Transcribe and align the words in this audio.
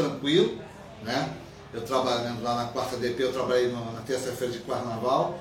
tranquilo, 0.00 0.58
né? 1.02 1.30
Eu 1.72 1.82
trabalhando 1.82 2.42
lá 2.42 2.56
na 2.56 2.64
quarta 2.66 2.96
DP, 2.96 3.22
eu 3.22 3.32
trabalhei 3.32 3.70
na 3.70 4.00
terça-feira 4.06 4.52
de 4.52 4.58
carnaval. 4.60 5.38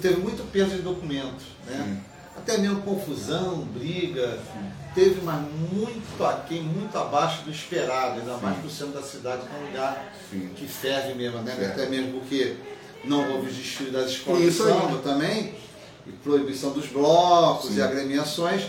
Teve 0.00 0.20
muito 0.20 0.50
peso 0.50 0.70
de 0.70 0.82
documentos, 0.82 1.44
né? 1.66 1.84
Sim. 1.84 2.14
Até 2.36 2.58
mesmo 2.58 2.82
confusão, 2.82 3.58
briga. 3.58 4.38
Sim. 4.52 4.70
Teve, 4.94 5.20
mas 5.22 5.40
muito 5.72 6.24
aquém, 6.24 6.62
muito 6.62 6.96
abaixo 6.96 7.42
do 7.42 7.50
esperado, 7.50 8.20
ainda 8.20 8.36
mais 8.38 8.56
para 8.58 8.66
o 8.66 8.70
centro 8.70 8.94
da 8.94 9.02
cidade, 9.02 9.42
que 9.42 9.54
é 9.54 9.58
um 9.58 9.66
lugar 9.66 10.12
Sim. 10.30 10.50
que 10.54 10.66
ferve 10.66 11.14
mesmo, 11.14 11.42
né? 11.42 11.52
Até 11.66 11.88
mesmo 11.88 12.20
porque 12.20 12.56
não 13.04 13.30
houve 13.32 13.50
os 13.50 13.56
desfiles 13.56 13.92
das 13.92 14.10
escolas 14.10 14.42
de 14.42 14.52
samba 14.52 14.98
também, 14.98 15.54
e 16.06 16.12
proibição 16.12 16.70
dos 16.70 16.86
blocos 16.86 17.76
e 17.76 17.82
agremiações, 17.82 18.66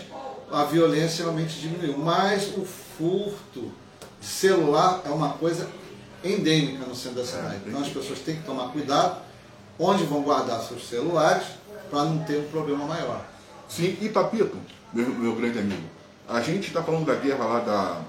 a 0.50 0.64
violência 0.64 1.24
realmente 1.24 1.60
diminuiu. 1.60 1.96
Mas 1.98 2.56
o 2.56 2.64
furto 2.64 3.72
celular 4.20 5.02
é 5.04 5.10
uma 5.10 5.30
coisa 5.30 5.68
endêmica 6.24 6.84
no 6.84 6.94
centro 6.94 7.16
da 7.18 7.22
é, 7.22 7.26
cidade. 7.26 7.60
Então 7.66 7.80
as 7.80 7.88
pessoas 7.88 8.18
têm 8.20 8.36
que 8.36 8.42
tomar 8.42 8.68
cuidado 8.68 9.18
onde 9.78 10.04
vão 10.04 10.22
guardar 10.22 10.60
seus 10.62 10.88
celulares 10.88 11.46
para 11.90 12.04
não 12.04 12.18
ter 12.24 12.38
um 12.38 12.48
problema 12.48 12.84
maior. 12.86 13.24
Sim, 13.68 13.96
e 14.00 14.08
Papito, 14.08 14.56
meu, 14.92 15.08
meu 15.08 15.34
grande 15.34 15.58
amigo, 15.58 15.82
a 16.28 16.40
gente 16.40 16.68
está 16.68 16.82
falando 16.82 17.06
da 17.06 17.14
guerra 17.14 17.44
lá 17.44 17.60
da, 17.60 18.00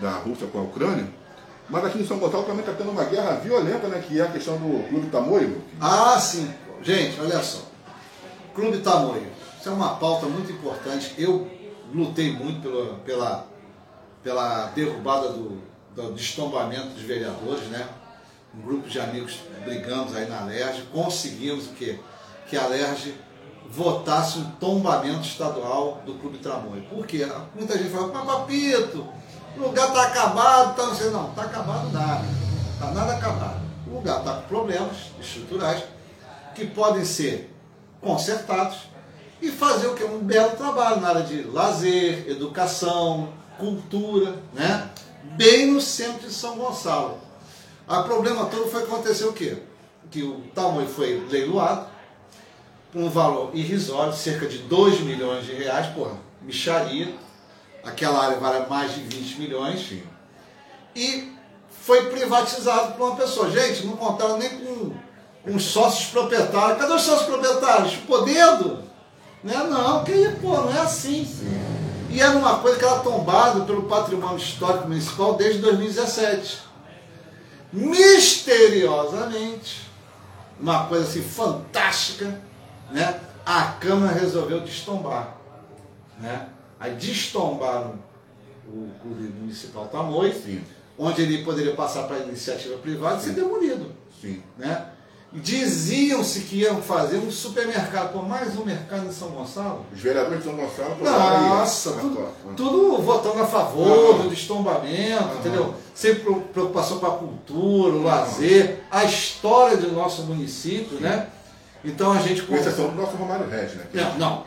da 0.00 0.18
Rússia 0.18 0.46
com 0.46 0.58
a 0.58 0.62
Ucrânia, 0.62 1.08
mas 1.68 1.84
aqui 1.84 2.00
em 2.00 2.06
São 2.06 2.18
Gonçalo 2.18 2.42
também 2.42 2.60
está 2.60 2.72
tendo 2.72 2.90
uma 2.90 3.04
guerra 3.04 3.36
violenta, 3.36 3.86
né? 3.86 4.02
Que 4.06 4.18
é 4.18 4.24
a 4.24 4.28
questão 4.30 4.56
do 4.56 4.88
Clube 4.88 5.06
Tamoio. 5.08 5.62
Ah, 5.80 6.18
sim. 6.18 6.52
Gente, 6.82 7.20
olha 7.20 7.40
só. 7.42 7.60
Clube 8.54 8.78
Tamoio. 8.78 9.28
Isso 9.58 9.68
é 9.68 9.72
uma 9.72 9.94
pauta 9.94 10.26
muito 10.26 10.50
importante. 10.50 11.14
Eu 11.16 11.48
lutei 11.94 12.32
muito 12.32 12.62
pela, 12.62 12.94
pela, 13.04 13.46
pela 14.22 14.66
derrubada 14.66 15.30
do, 15.30 15.60
do 15.94 16.12
destombamento 16.12 16.88
dos 16.88 17.02
vereadores, 17.02 17.64
né? 17.68 17.88
Um 18.54 18.62
grupo 18.62 18.88
de 18.88 18.98
amigos 18.98 19.38
brigamos 19.64 20.14
aí 20.16 20.28
na 20.28 20.44
LERJ, 20.44 20.82
conseguimos 20.92 21.66
o 21.66 21.70
quê? 21.70 21.98
Que 22.48 22.56
a 22.56 22.66
LERJ 22.66 23.14
votasse 23.70 24.38
um 24.38 24.50
tombamento 24.52 25.22
estadual 25.22 26.02
do 26.04 26.14
Clube 26.14 26.38
Tamoio. 26.38 26.82
Por 26.90 27.06
quê? 27.06 27.26
Muita 27.54 27.78
gente 27.78 27.90
fala, 27.90 28.08
mas 28.12 28.24
papito, 28.24 29.06
o 29.56 29.62
lugar 29.62 29.88
está 29.88 30.02
acabado, 30.02 30.76
tá, 30.76 30.86
não 30.86 30.94
sei, 30.94 31.10
não, 31.10 31.30
está 31.30 31.42
acabado 31.42 31.92
nada. 31.92 32.24
Está 32.72 32.90
nada 32.92 33.12
acabado. 33.14 33.60
O 33.86 33.94
lugar 33.94 34.18
está 34.18 34.34
com 34.34 34.48
problemas 34.48 34.96
estruturais 35.20 35.84
que 36.54 36.66
podem 36.66 37.04
ser 37.04 37.54
consertados 38.00 38.90
e 39.40 39.50
fazer 39.50 39.86
o 39.86 39.94
que? 39.94 40.04
Um 40.04 40.18
belo 40.18 40.56
trabalho 40.56 41.00
na 41.00 41.08
área 41.08 41.22
de 41.22 41.42
lazer, 41.42 42.28
educação, 42.28 43.32
cultura, 43.60 44.34
né? 44.52 44.90
Bem 45.36 45.66
no 45.66 45.80
centro 45.80 46.26
de 46.26 46.34
São 46.34 46.56
Gonçalo. 46.56 47.18
O 47.86 48.02
problema 48.02 48.46
todo 48.46 48.70
foi 48.70 48.82
acontecer 48.82 49.24
o 49.24 49.32
quê? 49.32 49.58
Que 50.10 50.22
o 50.22 50.40
tamanho 50.54 50.88
foi 50.88 51.24
leiloado 51.30 51.86
por 52.92 53.00
um 53.00 53.08
valor 53.08 53.50
irrisório, 53.54 54.12
cerca 54.12 54.46
de 54.46 54.58
2 54.58 55.00
milhões 55.00 55.44
de 55.44 55.52
reais, 55.52 55.86
porra, 55.88 56.16
micharia. 56.42 57.14
Aquela 57.84 58.24
área 58.24 58.38
vale 58.38 58.66
mais 58.68 58.94
de 58.94 59.02
20 59.02 59.40
milhões. 59.40 59.88
Sim. 59.88 60.02
E 60.94 61.32
foi 61.70 62.10
privatizado 62.10 62.94
por 62.94 63.08
uma 63.08 63.16
pessoa. 63.16 63.50
Gente, 63.50 63.86
não 63.86 63.96
contaram 63.96 64.36
nem 64.38 64.50
com 64.50 64.92
os 65.46 65.64
sócios 65.64 66.10
proprietários. 66.10 66.78
Cadê 66.78 66.92
os 66.92 67.02
sócios 67.02 67.26
proprietários? 67.26 67.96
Podendo? 68.06 68.82
Né? 69.42 69.54
Não, 69.54 70.04
que 70.04 70.28
pô, 70.42 70.56
não 70.56 70.76
é 70.76 70.80
assim. 70.80 71.26
E 72.10 72.20
era 72.20 72.36
uma 72.36 72.58
coisa 72.58 72.78
que 72.78 72.84
era 72.84 72.98
tombada 72.98 73.64
pelo 73.64 73.84
patrimônio 73.84 74.36
histórico 74.36 74.88
municipal 74.88 75.36
desde 75.36 75.60
2017. 75.60 76.62
Misteriosamente, 77.72 79.88
uma 80.58 80.86
coisa 80.86 81.08
assim 81.08 81.22
fantástica, 81.22 82.40
né? 82.90 83.20
a 83.46 83.62
Câmara 83.80 84.12
resolveu 84.12 84.60
destombar. 84.60 85.36
Né? 86.18 86.48
Aí 86.80 86.96
destombaram 86.96 87.94
o 88.66 88.90
Clube 89.00 89.22
Municipal 89.22 89.86
Tamoios, 89.86 90.42
onde 90.98 91.22
ele 91.22 91.44
poderia 91.44 91.74
passar 91.74 92.08
para 92.08 92.18
iniciativa 92.18 92.76
privada 92.78 93.20
e 93.20 93.22
ser 93.22 93.32
demolido. 93.32 93.92
Sim. 94.20 94.42
Né? 94.58 94.86
Diziam-se 95.32 96.40
que 96.40 96.56
iam 96.56 96.82
fazer 96.82 97.18
um 97.18 97.30
supermercado, 97.30 98.12
por 98.12 98.28
mais 98.28 98.58
um 98.58 98.64
mercado 98.64 99.06
em 99.06 99.12
São 99.12 99.28
Gonçalo. 99.28 99.86
Os 99.94 100.00
vereadores 100.00 100.38
de 100.38 100.44
São 100.44 100.56
Gonçalo 100.56 100.96
Nossa, 101.00 101.92
tudo, 101.92 102.28
tudo, 102.56 102.98
votando 103.00 103.40
a 103.40 103.46
favor 103.46 104.16
uhum. 104.16 104.22
do 104.22 104.30
destombamento, 104.30 105.22
uhum. 105.22 105.38
entendeu? 105.38 105.74
Sem 105.94 106.16
preocupação 106.16 106.98
com 106.98 107.06
a 107.06 107.16
cultura, 107.16 107.92
o 107.92 107.98
uhum. 107.98 108.04
lazer, 108.04 108.80
a 108.90 109.04
história 109.04 109.76
do 109.76 109.92
nosso 109.92 110.22
município, 110.22 110.96
Sim. 110.96 111.04
né? 111.04 111.28
Então 111.84 112.10
a 112.10 112.18
gente. 112.18 112.42
Com 112.42 112.56
exceção 112.56 112.88
do 112.88 112.96
nosso 112.96 113.16
Romário 113.16 113.48
Regis, 113.48 113.76
né? 113.76 113.86
Não, 113.94 114.18
não. 114.18 114.44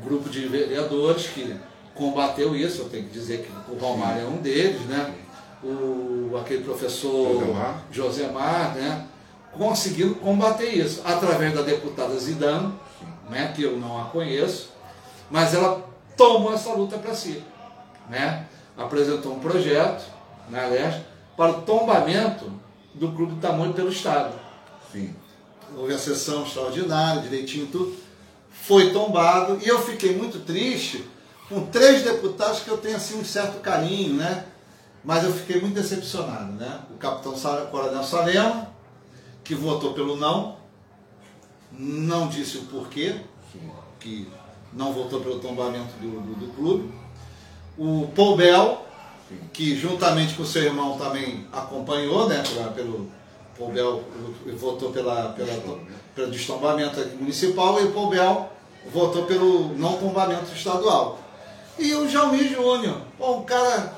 Um 0.00 0.04
grupo 0.04 0.30
de 0.30 0.46
vereadores 0.46 1.26
que 1.26 1.56
combateu 1.92 2.54
isso, 2.54 2.82
eu 2.82 2.88
tenho 2.88 3.04
que 3.04 3.10
dizer 3.10 3.38
que 3.38 3.72
o 3.72 3.76
Romário 3.76 4.22
é 4.22 4.26
um 4.26 4.36
deles, 4.36 4.80
né? 4.82 5.12
O, 5.62 6.36
aquele 6.40 6.62
professor 6.62 7.40
Josemar, 7.40 7.82
Josemar 7.90 8.74
né? 8.76 9.06
Conseguindo 9.56 10.16
combater 10.16 10.70
isso 10.70 11.02
através 11.04 11.54
da 11.54 11.62
deputada 11.62 12.18
Zidane, 12.18 12.72
né, 13.28 13.52
que 13.54 13.62
eu 13.62 13.78
não 13.78 14.00
a 14.00 14.04
conheço, 14.06 14.70
mas 15.30 15.54
ela 15.54 15.84
tomou 16.16 16.52
essa 16.52 16.72
luta 16.72 16.98
para 16.98 17.14
si. 17.14 17.42
Né? 18.08 18.46
Apresentou 18.76 19.34
um 19.34 19.40
projeto, 19.40 20.04
né, 20.48 20.64
aliás, 20.64 20.96
para 21.36 21.52
o 21.52 21.62
tombamento 21.62 22.50
do 22.94 23.12
Clube 23.12 23.40
Tamanho 23.40 23.72
pelo 23.72 23.88
Estado. 23.88 24.34
Sim. 24.92 25.14
Houve 25.76 25.94
a 25.94 25.98
sessão 25.98 26.44
extraordinária, 26.44 27.22
direitinho 27.22 27.66
tudo. 27.66 27.96
Foi 28.50 28.92
tombado 28.92 29.58
e 29.64 29.68
eu 29.68 29.82
fiquei 29.82 30.16
muito 30.16 30.40
triste 30.40 31.04
com 31.48 31.66
três 31.66 32.02
deputados 32.02 32.60
que 32.60 32.68
eu 32.68 32.78
tenho 32.78 32.96
assim 32.96 33.18
um 33.18 33.24
certo 33.24 33.60
carinho, 33.60 34.14
né? 34.14 34.44
Mas 35.04 35.24
eu 35.24 35.32
fiquei 35.32 35.60
muito 35.60 35.74
decepcionado, 35.74 36.52
né? 36.52 36.80
O 36.90 36.96
capitão 36.96 37.34
Coronel 37.70 38.02
Salema, 38.04 38.68
que 39.44 39.54
votou 39.54 39.92
pelo 39.92 40.16
não, 40.16 40.56
não 41.70 42.28
disse 42.28 42.58
o 42.58 42.62
porquê, 42.62 43.16
que 44.00 44.28
não 44.72 44.92
votou 44.92 45.20
pelo 45.20 45.38
tombamento 45.38 45.94
do, 46.00 46.20
do, 46.20 46.34
do 46.46 46.52
clube. 46.54 46.92
O 47.76 48.08
Paul 48.14 48.36
Bell, 48.36 48.84
que 49.52 49.76
juntamente 49.76 50.34
com 50.34 50.44
seu 50.44 50.62
irmão 50.62 50.96
também 50.96 51.46
acompanhou, 51.52 52.28
né, 52.28 52.42
pela, 52.42 52.70
pelo 52.70 53.10
Paul 53.56 53.70
Bell 53.70 54.04
votou 54.56 54.90
pela, 54.90 55.30
pela, 55.32 55.78
pelo 56.14 56.30
destombamento 56.30 57.00
municipal 57.18 57.80
e 57.80 57.84
o 57.84 57.92
Paul 57.92 58.08
Bell 58.08 58.48
votou 58.92 59.24
pelo 59.26 59.76
não 59.76 59.98
tombamento 59.98 60.52
estadual. 60.54 61.18
E 61.78 61.94
o 61.94 62.08
Jaumir 62.08 62.52
Júnior, 62.52 62.98
um 63.18 63.42
cara 63.42 63.94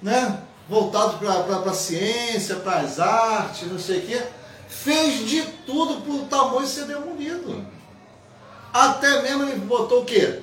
né, 0.00 0.42
voltado 0.68 1.18
para 1.18 1.70
a 1.70 1.74
ciência, 1.74 2.56
para 2.56 2.80
as 2.80 2.98
artes, 2.98 3.70
não 3.70 3.78
sei 3.78 3.98
o 3.98 4.02
quê, 4.02 4.22
fez 4.70 5.28
de 5.28 5.42
tudo 5.66 6.00
para 6.00 6.12
o 6.14 6.24
tamanho 6.26 6.66
ser 6.66 6.86
demolido. 6.86 7.66
Até 8.72 9.20
mesmo 9.22 9.42
ele 9.42 9.60
botou 9.60 10.02
o 10.02 10.04
quê? 10.04 10.42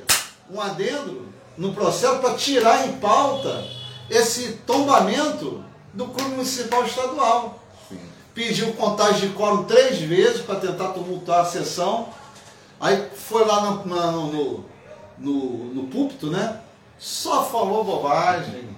Um 0.51 0.59
adendo 0.59 1.27
no 1.57 1.73
processo 1.73 2.19
para 2.19 2.35
tirar 2.35 2.87
em 2.87 2.97
pauta 2.97 3.65
esse 4.09 4.53
tombamento 4.65 5.63
do 5.93 6.07
Clube 6.07 6.31
Municipal 6.31 6.85
Estadual. 6.85 7.59
Sim. 7.89 7.99
Pediu 8.33 8.73
contagem 8.73 9.29
de 9.29 9.35
quórum 9.35 9.63
três 9.63 9.99
vezes 9.99 10.41
para 10.41 10.59
tentar 10.59 10.89
tumultuar 10.89 11.41
a 11.41 11.45
sessão. 11.45 12.09
Aí 12.79 13.09
foi 13.15 13.45
lá 13.45 13.61
no, 13.61 13.85
no, 13.85 14.65
no, 15.17 15.33
no 15.73 15.87
púlpito, 15.87 16.27
né? 16.27 16.59
Só 16.99 17.45
falou 17.45 17.83
bobagem. 17.83 18.69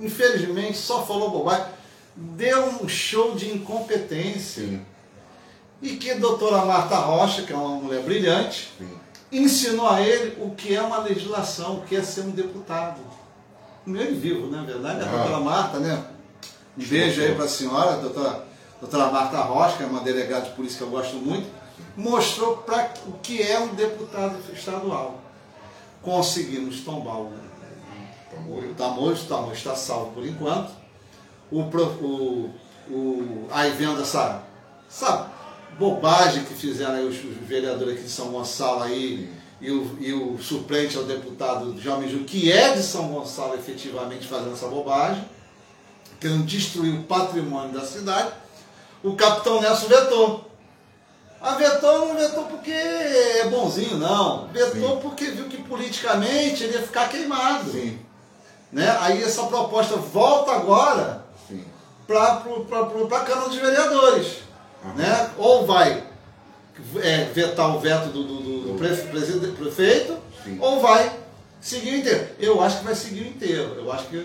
Infelizmente, 0.00 0.76
só 0.76 1.04
falou 1.04 1.30
bobagem 1.30 1.77
deu 2.18 2.82
um 2.82 2.88
show 2.88 3.34
de 3.34 3.54
incompetência. 3.54 4.64
Sim. 4.64 4.80
E 5.80 5.96
que 5.96 6.10
a 6.10 6.18
doutora 6.18 6.64
Marta 6.64 6.96
Rocha, 6.96 7.42
que 7.42 7.52
é 7.52 7.56
uma 7.56 7.76
mulher 7.76 8.02
brilhante, 8.02 8.72
Sim. 8.76 8.90
ensinou 9.30 9.88
a 9.88 10.00
ele 10.00 10.36
o 10.42 10.50
que 10.50 10.74
é 10.74 10.82
uma 10.82 10.98
legislação, 10.98 11.76
o 11.76 11.82
que 11.82 11.94
é 11.94 12.02
ser 12.02 12.22
um 12.22 12.30
deputado. 12.30 13.00
Ele 13.86 14.18
vivo, 14.18 14.48
né? 14.48 14.64
verdade, 14.66 15.02
ah. 15.02 15.06
a 15.06 15.16
doutora 15.16 15.40
Marta, 15.40 15.78
né? 15.78 16.04
Um 16.76 16.84
beijo 16.84 17.22
aí 17.22 17.34
para 17.34 17.44
a 17.44 17.48
senhora, 17.48 17.92
a 17.92 17.96
doutora, 17.96 18.44
doutora 18.80 19.10
Marta 19.10 19.40
Rocha, 19.40 19.76
que 19.76 19.82
é 19.84 19.86
uma 19.86 20.00
delegada 20.00 20.46
de 20.46 20.56
polícia 20.56 20.78
que 20.78 20.84
eu 20.84 20.90
gosto 20.90 21.16
muito, 21.16 21.48
mostrou 21.96 22.58
para 22.58 22.92
o 23.06 23.12
que 23.12 23.40
é 23.40 23.58
um 23.60 23.68
deputado 23.68 24.36
estadual. 24.52 25.20
Conseguimos 26.02 26.80
tombar 26.80 27.18
o, 27.18 27.32
o 28.36 28.74
Tamoio, 28.76 29.14
o 29.14 29.24
Tamoio 29.24 29.52
está 29.52 29.74
salvo 29.74 30.12
por 30.12 30.26
enquanto 30.26 30.70
o, 31.50 31.60
o, 31.60 32.50
o, 32.90 33.48
aí 33.50 33.70
vendo 33.72 34.00
essa, 34.00 34.42
essa 34.88 35.30
bobagem 35.78 36.44
que 36.44 36.54
fizeram 36.54 36.94
aí 36.94 37.06
os, 37.06 37.16
vereadores 37.46 37.94
aqui 37.94 38.02
de 38.02 38.10
São 38.10 38.28
Gonçalo 38.28 38.82
aí, 38.82 39.30
e 39.60 39.70
o, 39.70 39.96
e 40.00 40.12
o 40.12 40.38
suplente 40.38 40.96
ao 40.96 41.04
deputado 41.04 41.76
João 41.80 42.00
Miju, 42.00 42.20
que 42.20 42.52
é 42.52 42.74
de 42.74 42.82
São 42.82 43.08
Gonçalo 43.08 43.54
efetivamente 43.54 44.26
fazendo 44.26 44.52
essa 44.52 44.68
bobagem, 44.68 45.24
querendo 46.20 46.44
destruir 46.44 46.94
o 46.94 47.02
patrimônio 47.04 47.72
da 47.72 47.84
cidade, 47.84 48.30
o 49.02 49.14
capitão 49.14 49.60
Nelson 49.60 49.86
vetou. 49.86 50.48
A 51.40 51.54
vetou 51.54 52.06
não 52.06 52.16
vetou 52.16 52.44
porque 52.44 52.72
é 52.72 53.48
bonzinho, 53.48 53.96
não. 53.96 54.48
Vetou 54.48 54.96
Sim. 54.96 55.00
porque 55.00 55.26
viu 55.26 55.44
que 55.44 55.62
politicamente 55.62 56.64
ele 56.64 56.72
ia 56.72 56.82
ficar 56.82 57.08
queimado. 57.08 57.70
Sim. 57.70 57.96
Né? 58.72 58.90
Aí 59.00 59.22
essa 59.22 59.44
proposta 59.44 59.96
volta 59.96 60.50
agora 60.50 61.24
para 62.08 63.20
a 63.20 63.24
Câmara 63.24 63.48
dos 63.48 63.58
Vereadores. 63.58 64.38
Uhum. 64.82 64.94
Né? 64.94 65.30
Ou 65.36 65.66
vai 65.66 66.02
é, 67.02 67.24
vetar 67.24 67.76
o 67.76 67.78
veto 67.78 68.08
do, 68.08 68.24
do, 68.24 68.40
do, 68.40 68.72
do 68.72 69.54
prefeito, 69.54 70.16
Sim. 70.42 70.56
ou 70.60 70.80
vai 70.80 71.12
seguir 71.60 71.92
o 71.92 71.96
inteiro. 71.98 72.26
Eu 72.40 72.62
acho 72.62 72.78
que 72.78 72.84
vai 72.84 72.94
seguir 72.94 73.22
o 73.22 73.28
inteiro. 73.28 73.74
Eu 73.76 73.92
acho 73.92 74.06
que 74.06 74.24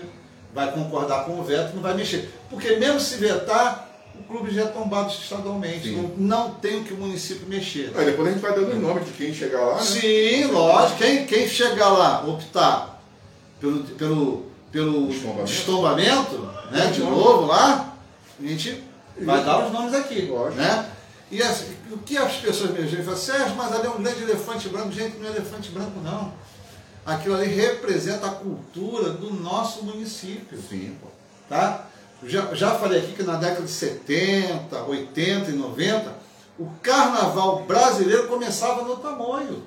vai 0.54 0.72
concordar 0.72 1.26
com 1.26 1.38
o 1.38 1.44
veto 1.44 1.72
e 1.72 1.74
não 1.74 1.82
vai 1.82 1.94
mexer. 1.94 2.32
Porque 2.48 2.76
mesmo 2.76 3.00
se 3.00 3.16
vetar, 3.16 3.88
o 4.18 4.22
clube 4.22 4.54
já 4.54 4.62
é 4.62 4.66
tombado 4.66 5.12
estadualmente. 5.12 5.90
Não, 5.90 6.12
não, 6.16 6.50
tem 6.52 6.80
o 6.80 6.84
que 6.84 6.94
o 6.94 6.96
município 6.96 7.46
mexer. 7.48 7.92
Aí 7.96 8.06
depois 8.06 8.28
a 8.28 8.32
gente 8.32 8.40
vai 8.40 8.54
dando 8.54 8.72
o 8.72 8.80
nome 8.80 9.00
de 9.00 9.10
quem 9.12 9.34
chegar 9.34 9.60
lá. 9.60 9.74
Né? 9.74 9.82
Sim, 9.82 10.44
lógico. 10.46 10.98
Quem, 10.98 11.26
quem 11.26 11.48
chegar 11.48 11.90
lá, 11.90 12.24
optar 12.24 13.02
pelo, 13.60 13.82
pelo, 13.82 14.46
pelo 14.74 15.08
estombamento, 15.08 15.52
estombamento 15.52 16.36
né, 16.72 16.86
de 16.92 17.00
novo 17.00 17.46
lá, 17.46 17.94
a 18.40 18.42
gente 18.44 18.82
vai 19.20 19.44
dar 19.44 19.64
os 19.64 19.72
nomes 19.72 19.94
aqui. 19.94 20.22
Lógico. 20.22 20.60
Né? 20.60 20.90
E 21.30 21.40
assim, 21.40 21.76
o 21.92 21.98
que 21.98 22.16
as 22.16 22.34
pessoas 22.38 22.72
me 22.72 22.82
dizem? 22.82 23.04
Falam, 23.04 23.18
Sérgio, 23.20 23.54
mas 23.54 23.72
ali 23.72 23.86
é 23.86 23.90
um 23.90 24.02
grande 24.02 24.24
elefante 24.24 24.68
branco. 24.68 24.90
Gente, 24.90 25.18
não 25.18 25.28
é 25.28 25.30
elefante 25.30 25.70
branco, 25.70 26.00
não. 26.02 26.32
Aquilo 27.06 27.36
ali 27.36 27.54
representa 27.54 28.26
a 28.26 28.30
cultura 28.30 29.10
do 29.10 29.32
nosso 29.32 29.84
município. 29.84 30.60
Sim, 30.68 30.96
pô. 31.00 31.06
Tá? 31.48 31.86
Já, 32.24 32.52
já 32.52 32.74
falei 32.74 32.98
aqui 32.98 33.12
que 33.12 33.22
na 33.22 33.36
década 33.36 33.62
de 33.62 33.70
70, 33.70 34.76
80 34.76 35.50
e 35.50 35.54
90, 35.54 36.12
o 36.58 36.66
carnaval 36.82 37.62
brasileiro 37.62 38.26
começava 38.26 38.82
no 38.82 38.96
tamanho. 38.96 39.62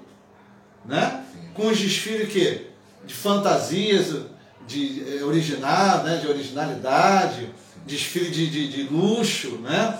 Né? 0.84 1.24
Com 1.54 1.68
os 1.68 1.80
desfiles 1.80 2.30
que, 2.30 2.68
de 3.06 3.14
fantasias 3.14 4.36
de, 4.68 5.18
eh, 5.18 5.24
original, 5.24 6.04
né? 6.04 6.18
de 6.18 6.28
originalidade, 6.28 7.50
desfile 7.86 8.30
de, 8.30 8.50
de, 8.50 8.68
de 8.68 8.94
luxo, 8.94 9.58
né? 9.60 10.00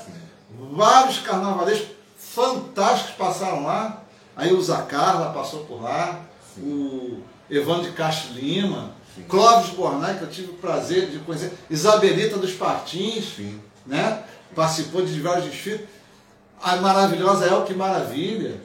Vários 0.74 1.20
carnavalescos 1.20 1.88
fantásticos 2.18 3.16
passaram 3.16 3.64
lá. 3.64 4.04
Aí 4.36 4.54
o 4.54 4.62
Zacarla 4.62 5.34
passou 5.34 5.66
por 5.66 5.82
lá, 5.82 6.22
Sim. 6.54 6.62
o 6.62 7.24
Evandro 7.50 7.90
de 7.90 7.92
Castro 7.94 8.34
Lima, 8.34 8.92
Sim. 9.16 9.24
Clóvis 9.24 9.72
Bornai, 9.72 10.18
que 10.18 10.24
eu 10.24 10.30
tive 10.30 10.52
o 10.52 10.56
prazer 10.56 11.10
de 11.10 11.18
conhecer, 11.20 11.52
Isabelita 11.70 12.38
dos 12.38 12.52
Partins, 12.52 13.36
Sim. 13.36 13.60
né? 13.86 14.24
participou 14.54 15.04
de 15.04 15.20
vários 15.20 15.46
desfiles. 15.46 15.82
A 16.62 16.76
maravilhosa 16.78 17.46
El 17.46 17.64
Que 17.64 17.74
Maravilha, 17.74 18.60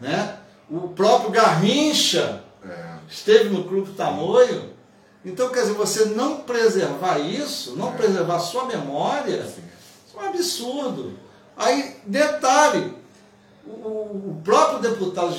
né? 0.00 0.36
o 0.70 0.88
próprio 0.88 1.30
Garrincha 1.30 2.42
é. 2.64 2.96
esteve 3.08 3.50
no 3.50 3.64
Clube 3.64 3.92
Tamoio. 3.92 4.75
Então, 5.26 5.48
quer 5.48 5.62
dizer, 5.62 5.72
você 5.72 6.04
não 6.04 6.36
preservar 6.36 7.18
isso, 7.18 7.74
não 7.74 7.92
é. 7.92 7.96
preservar 7.96 8.38
sua 8.38 8.64
memória, 8.66 9.44
Sim. 9.44 9.62
é 10.14 10.20
um 10.22 10.28
absurdo. 10.28 11.18
Aí, 11.56 11.96
detalhe, 12.06 12.94
o, 13.66 14.40
próprio 14.44 14.78
deputado, 14.78 15.34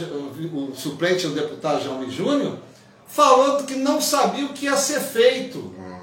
o 0.54 0.76
suplente 0.76 1.26
do 1.26 1.34
deputado 1.34 1.82
João 1.82 2.10
Júnior, 2.10 2.58
falando 3.08 3.66
que 3.66 3.76
não 3.76 4.02
sabia 4.02 4.46
o 4.46 4.50
que 4.50 4.66
ia 4.66 4.76
ser 4.76 5.00
feito. 5.00 5.60
Uhum. 5.60 5.98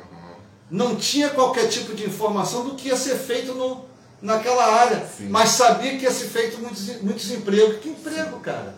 Não 0.71 0.97
tinha 0.97 1.29
qualquer 1.29 1.69
tipo 1.69 1.95
de 1.95 2.07
informação 2.07 2.65
do 2.65 2.77
que 2.77 2.89
ia 2.89 2.97
ser 2.97 3.17
feito 3.17 3.53
no, 3.53 3.85
naquela 4.23 4.65
área, 4.65 5.07
Sim. 5.07 5.29
mas 5.29 5.51
sabia 5.51 5.99
que 5.99 6.05
ia 6.05 6.11
ser 6.11 6.29
feito 6.29 6.59
muitos, 6.59 7.03
muitos 7.03 7.31
empregos. 7.31 7.81
Que 7.81 7.91
emprego, 7.91 8.41
cara? 8.41 8.75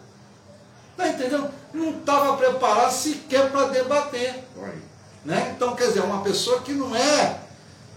Tá 0.96 1.08
entendendo? 1.08 1.48
Não 1.72 1.90
estava 2.00 2.36
preparado 2.36 2.90
sequer 2.90 3.52
para 3.52 3.68
debater. 3.68 4.42
Né? 5.26 5.54
Então, 5.56 5.74
quer 5.74 5.88
dizer, 5.88 6.00
uma 6.00 6.22
pessoa 6.22 6.60
que 6.60 6.72
não 6.72 6.94
é, 6.94 7.40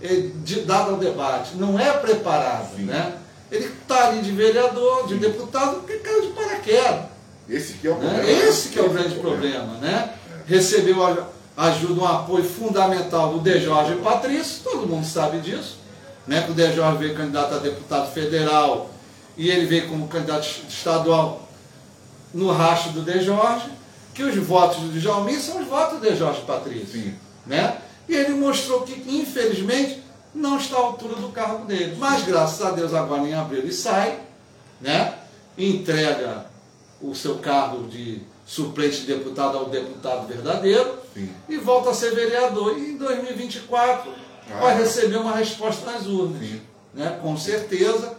é 0.01 0.29
de, 0.43 0.61
dada 0.61 0.89
ao 0.89 0.97
debate, 0.97 1.55
não 1.55 1.79
é 1.79 1.91
preparada. 1.91 2.69
Né? 2.79 3.17
Ele 3.51 3.65
está 3.65 4.07
ali 4.07 4.21
de 4.21 4.31
vereador, 4.31 5.05
de 5.07 5.15
deputado, 5.15 5.75
porque 5.75 5.97
caiu 5.97 6.23
de 6.23 6.29
paraquedas. 6.29 7.01
Esse 7.47 7.73
que 7.73 7.87
é 7.87 7.91
o 7.91 7.97
né? 7.99 8.15
problema. 8.15 8.31
Esse 8.31 8.69
que 8.69 8.79
é 8.79 8.81
o 8.81 8.89
grande 8.89 9.15
é 9.15 9.19
problema. 9.19 9.73
Né? 9.75 10.13
É. 10.31 10.51
Recebeu 10.51 11.27
ajuda, 11.55 12.01
um 12.01 12.05
apoio 12.05 12.43
fundamental 12.43 13.33
do 13.33 13.39
De 13.41 13.59
Jorge 13.59 13.95
Patrício, 13.97 14.63
todo 14.63 14.87
mundo 14.87 15.05
sabe 15.05 15.39
disso. 15.39 15.77
Né? 16.25 16.41
Que 16.41 16.51
o 16.51 16.55
De 16.55 16.73
Jorge 16.73 16.97
veio 16.97 17.15
candidato 17.15 17.53
a 17.53 17.57
deputado 17.59 18.11
federal 18.11 18.89
e 19.37 19.51
ele 19.51 19.67
veio 19.67 19.87
como 19.87 20.07
candidato 20.07 20.47
estadual 20.67 21.47
no 22.33 22.51
racho 22.51 22.89
do 22.89 23.03
De 23.03 23.21
Jorge 23.21 23.69
que 24.19 24.24
os 24.24 24.36
votos 24.36 24.80
do 24.80 25.00
Djalmin 25.00 25.39
são 25.39 25.62
os 25.62 25.68
votos 25.68 26.01
de 26.01 26.13
Jorge 26.13 26.42
Patrício. 26.42 27.01
Sim. 27.01 27.16
Né? 27.45 27.77
E 28.06 28.13
ele 28.13 28.33
mostrou 28.33 28.81
que, 28.81 28.94
infelizmente, 29.07 30.04
não 30.36 30.57
está 30.57 30.75
à 30.75 30.81
altura 30.81 31.16
do 31.16 31.30
cargo 31.30 31.63
dele. 31.63 31.95
Mas, 31.98 32.25
graças 32.25 32.62
a 32.62 32.71
Deus, 32.71 32.94
agora 32.94 33.21
em 33.21 33.33
abril 33.33 33.60
ele 33.60 33.71
sai, 33.71 34.19
né? 34.81 35.19
entrega 35.57 36.48
o 37.01 37.16
seu 37.16 37.38
cargo 37.38 37.88
de 37.88 38.21
suplente 38.45 39.01
de 39.01 39.07
deputado 39.07 39.57
ao 39.57 39.69
deputado 39.69 40.27
verdadeiro 40.27 40.98
Sim. 41.13 41.30
e 41.48 41.56
volta 41.56 41.92
a 41.92 41.94
ser 41.94 42.13
vereador. 42.13 42.77
E 42.77 42.92
em 42.92 42.98
2024 42.98 44.12
ah, 44.51 44.60
vai 44.60 44.77
receber 44.77 45.15
uma 45.15 45.33
resposta 45.33 45.89
nas 45.89 46.06
urnas. 46.07 46.60
Né? 46.94 47.19
Com 47.22 47.38
certeza, 47.38 48.18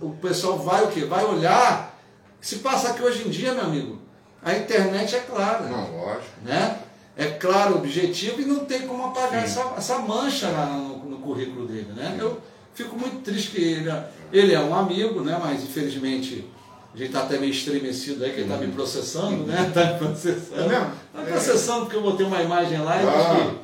o 0.00 0.10
pessoal 0.10 0.60
vai 0.60 0.84
o 0.84 0.88
quê? 0.88 1.04
Vai 1.06 1.24
olhar. 1.24 1.98
Se 2.40 2.56
passa 2.56 2.90
aqui 2.90 3.02
hoje 3.02 3.26
em 3.26 3.30
dia, 3.30 3.52
meu 3.52 3.64
amigo, 3.64 3.99
a 4.42 4.56
internet 4.56 5.16
é 5.16 5.20
clara. 5.20 5.66
Não, 5.66 5.96
lógico. 5.96 6.24
Né? 6.44 6.78
É 7.16 7.26
claro, 7.26 7.76
objetivo 7.76 8.40
e 8.40 8.44
não 8.44 8.64
tem 8.64 8.86
como 8.86 9.06
apagar 9.06 9.44
essa, 9.44 9.74
essa, 9.76 9.98
mancha 9.98 10.48
no, 10.48 10.98
no, 11.04 11.18
currículo 11.18 11.66
dele. 11.66 11.92
Né? 11.94 12.16
Eu 12.18 12.40
fico 12.74 12.96
muito 12.96 13.22
triste 13.22 13.50
que 13.50 13.60
ele, 13.60 13.92
ele 14.32 14.54
é 14.54 14.60
um 14.60 14.74
amigo, 14.74 15.20
né? 15.20 15.38
mas 15.42 15.62
infelizmente 15.62 16.48
a 16.94 16.96
gente 16.96 17.08
está 17.08 17.20
até 17.20 17.38
meio 17.38 17.52
estremecido 17.52 18.24
aí, 18.24 18.30
que 18.30 18.40
ele 18.40 18.44
está 18.44 18.56
me 18.56 18.66
uhum. 18.66 18.72
processando, 18.72 19.44
né? 19.44 19.66
Está 19.68 19.84
me 19.92 19.98
processando. 19.98 20.62
É 20.62 20.68
mesmo? 20.68 20.92
Está 21.14 21.30
processando 21.30 21.80
porque 21.82 21.96
eu 21.96 22.02
botei 22.02 22.26
uma 22.26 22.42
imagem 22.42 22.78
lá 22.80 23.00
e 23.00 23.06
ah. 23.06 23.54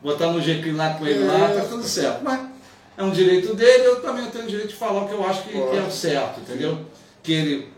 botar 0.00 0.28
no 0.28 0.40
GQ 0.40 0.72
lá 0.72 0.94
com 0.94 1.06
ele 1.06 1.24
é, 1.24 1.26
lá, 1.26 1.50
está 1.50 1.64
tudo 1.64 1.82
certo. 1.82 2.22
Mas 2.22 2.40
é 2.96 3.02
um 3.02 3.10
direito 3.10 3.54
dele, 3.54 3.84
eu 3.84 4.00
também 4.00 4.30
tenho 4.30 4.44
o 4.44 4.48
direito 4.48 4.68
de 4.68 4.76
falar 4.76 5.02
o 5.02 5.08
que 5.08 5.14
eu 5.14 5.26
acho 5.26 5.42
que, 5.42 5.50
que 5.50 5.76
é 5.76 5.82
o 5.86 5.90
certo, 5.90 6.40
entendeu? 6.40 6.78
Que 7.22 7.32
ele 7.32 7.72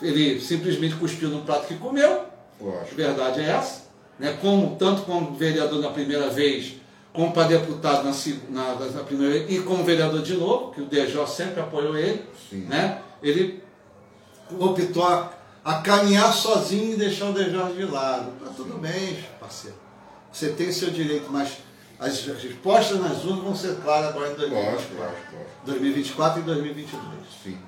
ele 0.00 0.40
simplesmente 0.40 0.94
cuspiu 0.96 1.28
no 1.28 1.42
prato 1.42 1.66
que 1.66 1.76
comeu. 1.76 2.24
A 2.60 2.94
verdade 2.94 3.40
é 3.40 3.50
essa. 3.50 3.86
Né? 4.18 4.36
Como, 4.40 4.76
tanto 4.76 5.02
como 5.02 5.34
vereador 5.34 5.80
na 5.80 5.90
primeira 5.90 6.28
vez, 6.30 6.76
como 7.12 7.32
para 7.32 7.48
deputado 7.48 8.04
na, 8.04 8.12
na, 8.48 8.74
na, 8.74 9.02
primeira 9.02 9.32
vez, 9.34 9.50
e 9.50 9.62
como 9.62 9.84
vereador 9.84 10.22
de 10.22 10.34
novo, 10.34 10.72
que 10.72 10.80
o 10.80 10.86
DJ 10.86 11.26
sempre 11.26 11.60
apoiou 11.60 11.96
ele, 11.96 12.24
né? 12.52 13.00
ele 13.22 13.62
optou 14.58 15.04
a, 15.04 15.32
a, 15.64 15.74
caminhar 15.80 16.32
sozinho 16.32 16.94
e 16.94 16.96
deixar 16.96 17.30
o 17.30 17.32
DJ 17.32 17.74
de 17.74 17.84
lado. 17.84 18.32
Tá 18.42 18.52
tudo 18.54 18.78
bem, 18.78 19.18
parceiro. 19.40 19.76
Você 20.32 20.50
tem 20.50 20.70
seu 20.70 20.90
direito, 20.90 21.26
mas 21.30 21.58
as 21.98 22.26
respostas 22.26 23.00
nas 23.00 23.24
urnas 23.24 23.44
vão 23.44 23.56
ser 23.56 23.76
claras 23.76 24.10
agora 24.10 24.32
em 24.32 24.34
2024, 24.34 25.16
2024 25.64 26.40
e 26.40 26.44
2022. 26.44 27.02
Sim. 27.42 27.58